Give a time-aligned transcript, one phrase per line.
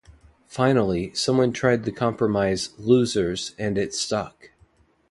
[0.47, 4.49] Finally, someone tried the compromise "lusers", and it stuck.